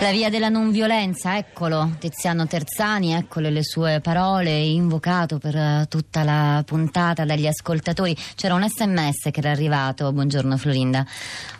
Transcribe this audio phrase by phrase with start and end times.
[0.00, 5.86] La via della non violenza, eccolo, Tiziano Terzani, eccole le sue parole, invocato per eh,
[5.88, 8.16] tutta la puntata dagli ascoltatori.
[8.36, 11.04] C'era un sms che era arrivato, buongiorno Florinda.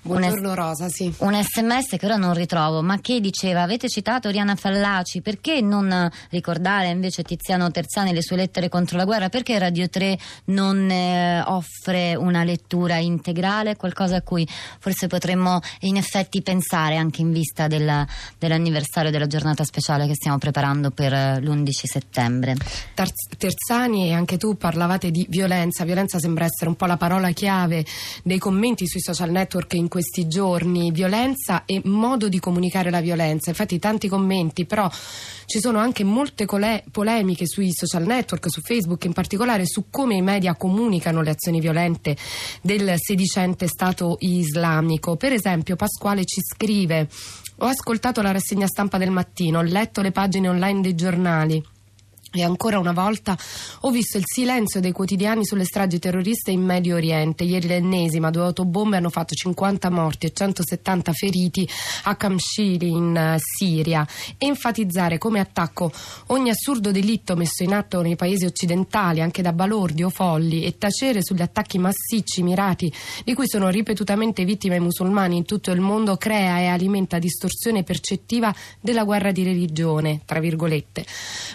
[0.03, 1.12] Buongiorno Rosa, sì.
[1.19, 6.09] Un sms che ora non ritrovo, ma che diceva, avete citato Oriana Fallaci, perché non
[6.30, 9.29] ricordare invece Tiziano Terzani le sue lettere contro la guerra?
[9.30, 10.16] Perché Radio 3
[10.47, 14.47] non eh, offre una lettura integrale, qualcosa a cui
[14.79, 20.38] forse potremmo in effetti pensare anche in vista della dell'anniversario della giornata speciale che stiamo
[20.38, 22.56] preparando per eh, l'11 settembre.
[23.38, 25.84] Terzani e anche tu parlavate di violenza.
[25.84, 27.84] Violenza sembra essere un po' la parola chiave
[28.23, 30.91] dei commenti sui social network in questi giorni.
[30.91, 33.51] Violenza e modo di comunicare la violenza.
[33.51, 34.90] Infatti tanti commenti, però
[35.46, 40.16] ci sono anche molte cole- polemiche sui social network, su Facebook in particolare, su come
[40.16, 42.16] i media comunicano le azioni violente
[42.60, 45.16] del sedicente Stato islamico.
[45.16, 47.09] Per esempio Pasquale ci scrive
[47.60, 51.65] ho ascoltato la rassegna stampa del mattino, ho letto le pagine online dei giornali.
[52.30, 53.38] E ancora una volta
[53.80, 57.45] ho visto il silenzio dei quotidiani sulle stragi terroriste in Medio Oriente.
[57.45, 61.66] Ieri l'ennesima, due autobombe hanno fatto 50 morti e 170 feriti
[62.04, 64.06] a Kamshiri in uh, Siria.
[64.37, 65.91] Enfatizzare come attacco
[66.26, 70.76] ogni assurdo delitto messo in atto nei paesi occidentali, anche da balordi o folli, e
[70.76, 72.92] tacere sugli attacchi massicci mirati
[73.25, 77.84] di cui sono ripetutamente vittime i musulmani in tutto il mondo crea e alimenta distorsione
[77.84, 81.06] percettiva della guerra di religione, tra virgolette.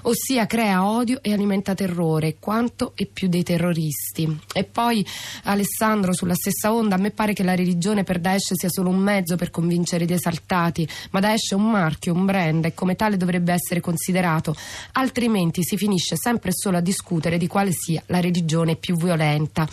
[0.03, 4.39] Ossia crea crea odio e alimenta terrore, quanto e più dei terroristi.
[4.53, 5.05] E poi
[5.43, 8.99] Alessandro, sulla stessa onda, a me pare che la religione per Daesh sia solo un
[8.99, 13.17] mezzo per convincere gli esaltati, ma Daesh è un marchio, un brand e come tale
[13.17, 14.55] dovrebbe essere considerato,
[14.93, 19.67] altrimenti si finisce sempre solo a discutere di quale sia la religione più violenta.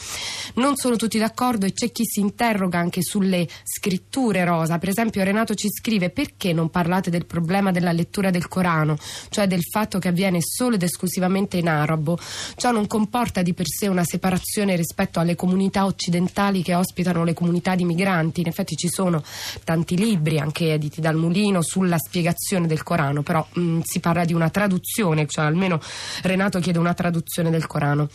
[0.55, 4.79] Non sono tutti d'accordo e c'è chi si interroga anche sulle scritture rosa.
[4.79, 8.97] Per esempio Renato ci scrive perché non parlate del problema della lettura del Corano,
[9.29, 12.19] cioè del fatto che avviene solo ed esclusivamente in arabo.
[12.57, 17.35] Ciò non comporta di per sé una separazione rispetto alle comunità occidentali che ospitano le
[17.35, 18.41] comunità di migranti.
[18.41, 19.23] In effetti ci sono
[19.65, 24.25] tanti libri, anche editi dal Mulino, sulla spiegazione del Corano, però mh, mm, si parla
[24.25, 25.81] di una traduzione, cioè almeno
[26.23, 28.09] Renato chiede una traduzione del Corano.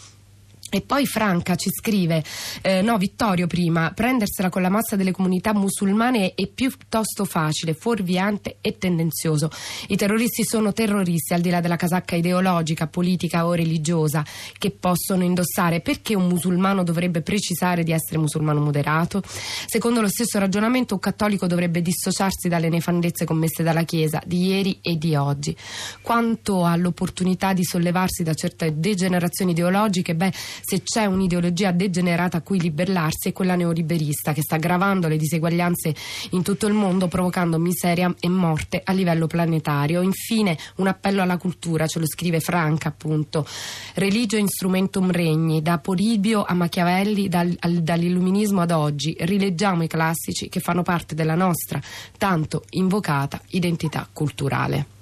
[0.75, 2.21] E poi Franca ci scrive,
[2.61, 8.57] eh, no Vittorio prima, prendersela con la massa delle comunità musulmane è piuttosto facile, fuorviante
[8.59, 9.49] e tendenzioso.
[9.87, 14.25] I terroristi sono terroristi al di là della casacca ideologica, politica o religiosa
[14.57, 15.79] che possono indossare.
[15.79, 19.23] Perché un musulmano dovrebbe precisare di essere musulmano moderato?
[19.25, 24.79] Secondo lo stesso ragionamento un cattolico dovrebbe dissociarsi dalle nefandezze commesse dalla Chiesa di ieri
[24.81, 25.55] e di oggi.
[26.01, 30.33] Quanto all'opportunità di sollevarsi da certe degenerazioni ideologiche, beh,
[30.65, 35.93] se c'è un'ideologia degenerata a cui liberarsi è quella neoliberista che sta aggravando le diseguaglianze
[36.31, 40.01] in tutto il mondo provocando miseria e morte a livello planetario.
[40.01, 43.45] Infine un appello alla cultura, ce lo scrive Franca appunto.
[43.93, 49.15] Religio instrumentum regni, da Polibio a Machiavelli, dal, al, dall'illuminismo ad oggi.
[49.19, 51.79] Rileggiamo i classici che fanno parte della nostra
[52.17, 54.93] tanto invocata identità culturale.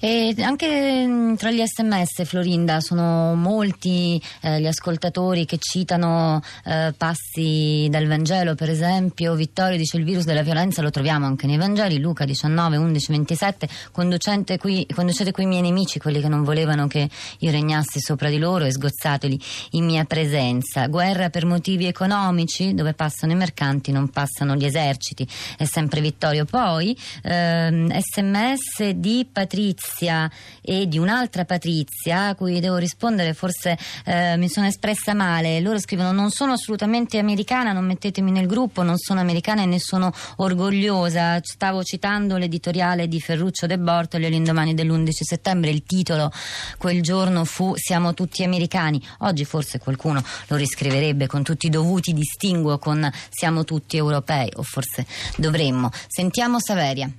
[0.00, 6.94] E anche mm, tra gli sms, Florinda, sono molti eh, gli ascoltatori che citano eh,
[6.96, 11.56] passi dal Vangelo, per esempio Vittorio dice il virus della violenza lo troviamo anche nei
[11.56, 16.44] Vangeli, Luca 19, 11, 27, conducete qui, conducete qui i miei nemici, quelli che non
[16.44, 17.08] volevano che
[17.38, 20.86] io regnassi sopra di loro e sgozzateli in mia presenza.
[20.86, 25.26] Guerra per motivi economici, dove passano i mercanti non passano gli eserciti,
[25.56, 26.44] è sempre Vittorio.
[26.44, 33.76] Poi ehm, sms di Patrizia Patrizia e di un'altra Patrizia a cui devo rispondere, forse
[34.04, 35.60] eh, mi sono espressa male.
[35.60, 39.80] Loro scrivono: Non sono assolutamente americana, non mettetemi nel gruppo, non sono americana e ne
[39.80, 41.40] sono orgogliosa.
[41.42, 45.70] Stavo citando l'editoriale di Ferruccio De Bortoli all'indomani dell'11 settembre.
[45.70, 46.30] Il titolo
[46.78, 49.02] quel giorno fu Siamo tutti americani.
[49.20, 54.62] Oggi forse qualcuno lo riscriverebbe con tutti i dovuti distinguo con Siamo tutti europei, o
[54.62, 55.90] forse dovremmo.
[56.06, 57.10] Sentiamo Saveria.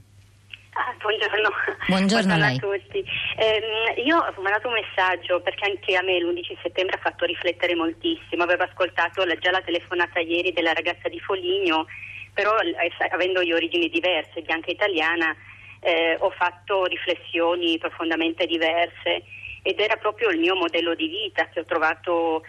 [0.77, 1.49] Ah, buongiorno.
[1.87, 3.03] Buongiorno, buongiorno a tutti.
[3.35, 7.73] Eh, io ho mandato un messaggio perché anche a me l'11 settembre ha fatto riflettere
[7.73, 8.43] moltissimo.
[8.43, 11.87] Avevo ascoltato la, già la telefonata ieri della ragazza di Foligno,
[12.31, 15.35] però eh, avendo io origini diverse, bianca e italiana,
[15.79, 19.23] eh, ho fatto riflessioni profondamente diverse
[19.63, 22.43] ed era proprio il mio modello di vita che ho trovato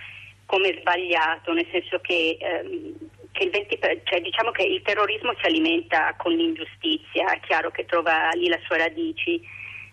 [0.44, 2.94] come sbagliato, nel senso che ehm,
[3.38, 7.84] che il 20, cioè, diciamo che il terrorismo si alimenta con l'ingiustizia, è chiaro che
[7.84, 9.40] trova lì le sue radici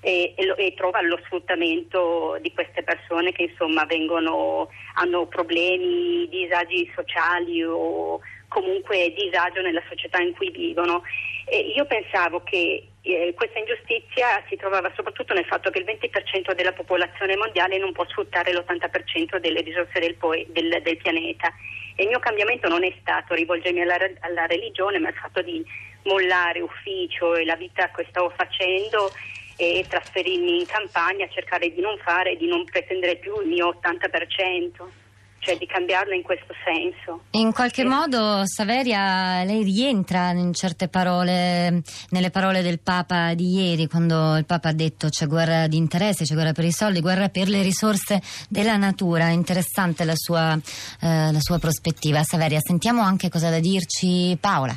[0.01, 6.27] e, e, lo, e, trova lo sfruttamento di queste persone che insomma vengono, hanno problemi,
[6.27, 11.03] disagi sociali o comunque disagio nella società in cui vivono.
[11.45, 16.53] E io pensavo che eh, questa ingiustizia si trovava soprattutto nel fatto che il 20%
[16.53, 21.53] della popolazione mondiale non può sfruttare l'80% delle risorse del, po- del, del pianeta.
[21.95, 25.63] E il mio cambiamento non è stato rivolgermi alla, alla religione, ma il fatto di
[26.03, 29.11] mollare ufficio e la vita che stavo facendo
[29.55, 35.04] e trasferirmi in campagna, cercare di non fare, di non pretendere più il mio 80%
[35.45, 37.21] cioè di cambiarlo in questo senso.
[37.31, 37.87] In qualche sì.
[37.87, 44.45] modo, Saveria, lei rientra in certe parole, nelle parole del Papa di ieri, quando il
[44.45, 47.61] Papa ha detto c'è guerra di interesse, c'è guerra per i soldi, guerra per le
[47.61, 49.29] risorse della natura.
[49.29, 52.23] Interessante la sua, eh, la sua prospettiva.
[52.23, 54.75] Saveria, sentiamo anche cosa da dirci Paola.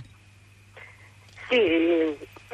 [1.49, 1.57] Sì,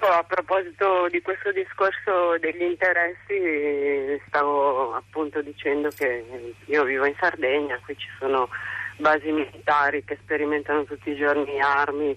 [0.09, 6.25] a proposito di questo discorso degli interessi, stavo appunto dicendo che
[6.67, 8.49] io vivo in Sardegna, qui ci sono
[8.97, 12.17] basi militari che sperimentano tutti i giorni armi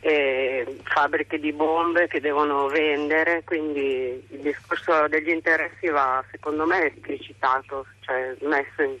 [0.00, 6.92] e fabbriche di bombe che devono vendere, quindi il discorso degli interessi va secondo me
[6.92, 8.96] esplicitato, cioè messo in,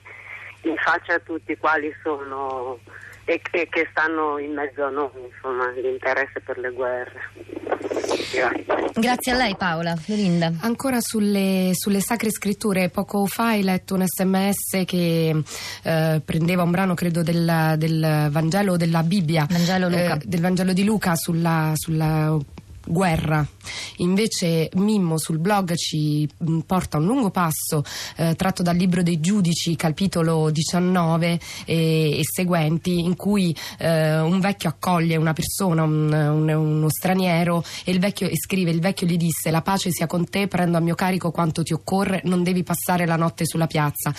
[0.62, 2.78] in faccia a tutti quali sono
[3.24, 7.20] e che, che, stanno in mezzo a noi, insomma, l'interesse per le guerre.
[8.94, 10.52] Grazie a lei Paola, Florinda.
[10.60, 15.42] Ancora sulle, sulle, sacre scritture, poco fa hai letto un sms che
[15.82, 20.84] eh, prendeva un brano credo del, del Vangelo della Bibbia, Vangelo eh, del Vangelo di
[20.84, 22.36] Luca sulla, sulla
[22.92, 23.44] guerra.
[23.96, 27.82] Invece Mimmo sul blog ci mm, porta un lungo passo
[28.16, 34.38] eh, tratto dal libro dei giudici, capitolo 19 e, e seguenti, in cui eh, un
[34.40, 39.16] vecchio accoglie una persona, un, un, uno straniero, e, vecchio, e scrive: Il vecchio gli
[39.16, 42.62] disse: La pace sia con te, prendo a mio carico quanto ti occorre, non devi
[42.62, 44.14] passare la notte sulla piazza.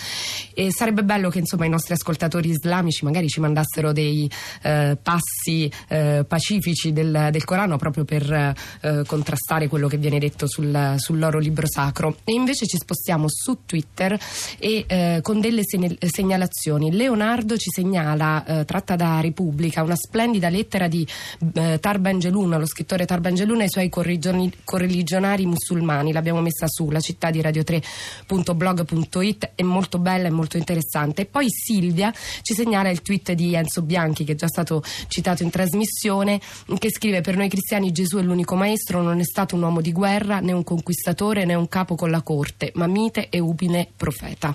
[0.54, 4.30] E sarebbe bello che insomma i nostri ascoltatori islamici magari ci mandassero dei
[4.62, 10.46] eh, passi eh, pacifici del, del Corano proprio per eh, contrastare quello che viene detto
[10.48, 10.70] sul,
[11.10, 12.16] loro libro sacro.
[12.24, 14.18] E invece ci spostiamo su Twitter
[14.58, 16.92] e eh, con delle segnalazioni.
[16.92, 21.06] Leonardo ci segnala, eh, tratta da Repubblica, una splendida lettera di
[21.54, 26.10] eh, Tarbangeluna, lo scrittore Tarbangeluna e i suoi correligionari musulmani.
[26.12, 31.22] L'abbiamo messa su la città di radio3.blog.it, è molto bella e molto interessante.
[31.22, 32.12] E poi Silvia
[32.42, 36.40] ci segnala il tweet di Enzo Bianchi, che è già stato citato in trasmissione,
[36.78, 39.80] che scrive per noi cristiani Gesù è l'unico l'unico maestro non è stato un uomo
[39.80, 43.88] di guerra, né un conquistatore, né un capo con la corte, ma mite e ubile
[43.96, 44.54] profeta.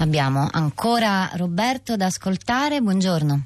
[0.00, 3.40] Abbiamo ancora Roberto da ascoltare, buongiorno.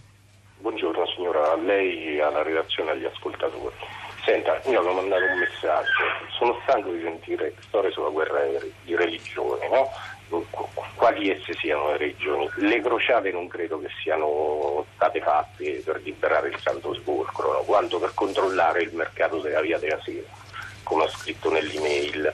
[0.58, 3.74] Buongiorno signora, a lei e alla redazione e agli ascoltatori.
[4.24, 6.02] Senta, io avevo mandato un messaggio,
[6.36, 8.40] sono stanco di sentire storie sulla guerra
[8.84, 9.88] di religione, no?
[10.98, 12.50] Quali esse siano le regioni.
[12.56, 17.58] Le crociate non credo che siano state fatte per liberare il Santo Sepolcro, no?
[17.60, 20.26] quanto per controllare il mercato della via della sera,
[20.82, 22.32] come ho scritto nell'email.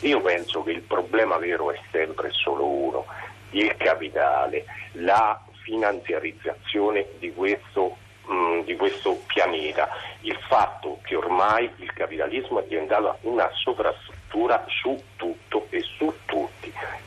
[0.00, 3.04] Io penso che il problema vero è sempre solo uno,
[3.50, 9.90] il capitale, la finanziarizzazione di questo, mh, mm, di questo pianeta,
[10.22, 16.25] il fatto che ormai il capitalismo è diventato una sovrastruttura su tutto e su tutti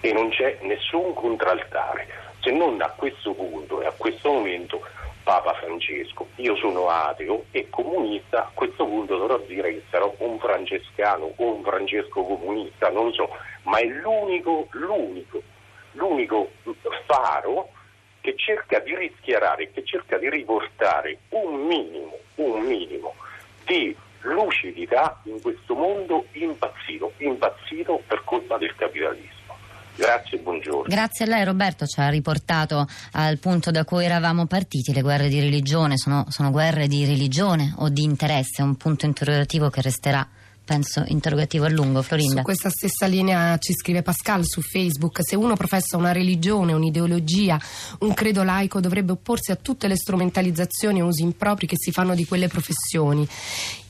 [0.02, 2.08] e non c'è nessun contraltare,
[2.42, 4.82] se non a questo punto e a questo momento
[5.24, 6.28] Papa Francesco.
[6.38, 11.54] Io sono ateo e comunista, a questo punto dovrò dire che sarò un francescano o
[11.56, 13.30] un francesco comunista, non lo so,
[13.64, 15.42] ma è l'unico, l'unico,
[15.92, 16.52] l'unico
[17.06, 17.70] faro
[18.22, 23.16] che cerca di rischiarare, che cerca di riportare un minimo, un minimo
[23.66, 29.39] di lucidità in questo mondo impazzito, impazzito per colpa del capitalismo.
[29.96, 30.84] Grazie buongiorno.
[30.88, 34.94] Grazie a lei Roberto, ci ha riportato al punto da cui eravamo partiti.
[34.94, 39.70] Le guerre di religione sono, sono guerre di religione o di interesse, un punto interrogativo
[39.70, 40.28] che resterà
[40.70, 42.38] penso, interrogativo a lungo, Florinda.
[42.38, 47.60] Su questa stessa linea ci scrive Pascal su Facebook, se uno professa una religione, un'ideologia,
[48.02, 52.14] un credo laico, dovrebbe opporsi a tutte le strumentalizzazioni e usi impropri che si fanno
[52.14, 53.28] di quelle professioni.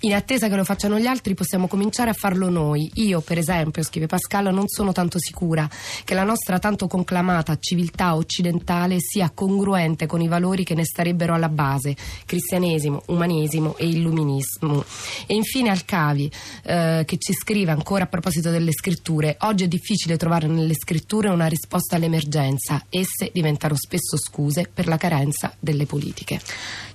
[0.03, 2.89] In attesa che lo facciano gli altri possiamo cominciare a farlo noi.
[2.95, 5.69] Io, per esempio, scrive Pascal, non sono tanto sicura
[6.05, 11.33] che la nostra tanto conclamata civiltà occidentale sia congruente con i valori che ne starebbero
[11.33, 14.85] alla base, cristianesimo, umanesimo e illuminismo.
[15.27, 16.31] E infine Alcavi,
[16.63, 21.27] eh, che ci scrive ancora a proposito delle scritture, oggi è difficile trovare nelle scritture
[21.27, 26.39] una risposta all'emergenza, esse diventano spesso scuse per la carenza delle politiche.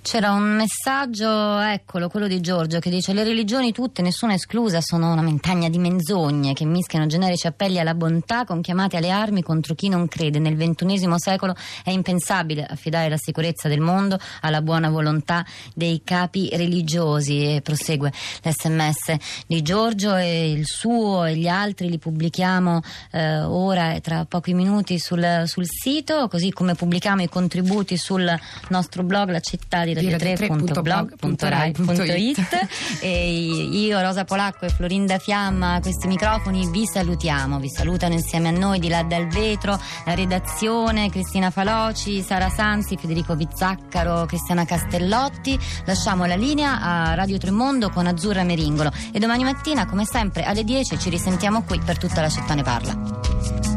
[0.05, 5.11] C'era un messaggio, eccolo, quello di Giorgio, che dice le religioni tutte, nessuna esclusa, sono
[5.11, 9.75] una montagna di menzogne che mischiano generici appelli alla bontà con chiamate alle armi contro
[9.75, 10.39] chi non crede.
[10.39, 15.43] Nel XXI secolo è impensabile affidare la sicurezza del mondo alla buona volontà
[15.75, 17.55] dei capi religiosi.
[17.55, 23.95] E prosegue l'SMS di Giorgio e il suo e gli altri li pubblichiamo eh, ora
[23.95, 28.31] e tra pochi minuti sul, sul, sito, così come pubblichiamo i contributi sul
[28.69, 32.69] nostro blog la città di radio 3.blog.rai.it
[33.01, 38.47] e io Rosa Polacco e Florinda Fiamma a questi microfoni vi salutiamo, vi salutano insieme
[38.49, 44.65] a noi di là dal vetro la redazione Cristina Faloci, Sara Sanzi, Federico Vizzaccaro, Cristiana
[44.65, 50.45] Castellotti, lasciamo la linea a Radio Tremondo con Azzurra Meringolo e domani mattina come sempre
[50.45, 53.74] alle 10 ci risentiamo qui per tutta la città ne parla.